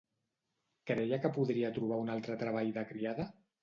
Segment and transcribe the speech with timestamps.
[0.93, 3.33] Creia que podria trobar un altre treball de criada?